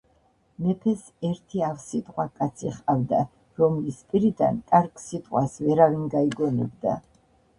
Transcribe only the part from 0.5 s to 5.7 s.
მეფეს ერთი ავსიტყვა კაცი ჰყავდა რომლის პირიდან კარგი სიტყვას